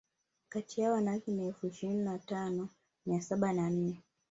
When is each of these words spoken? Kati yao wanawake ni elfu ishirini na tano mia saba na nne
Kati 0.49 0.81
yao 0.81 0.93
wanawake 0.93 1.31
ni 1.31 1.45
elfu 1.47 1.67
ishirini 1.67 2.03
na 2.03 2.19
tano 2.19 2.69
mia 3.05 3.21
saba 3.21 3.53
na 3.53 3.69
nne 3.69 4.01